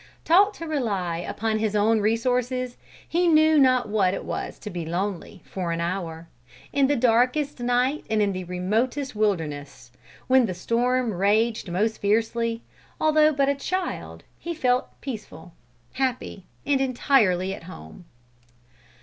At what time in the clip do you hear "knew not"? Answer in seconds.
3.27-3.87